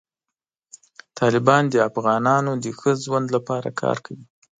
[1.19, 4.25] طالبان د افغانانو د ښه ژوند لپاره کار کوي.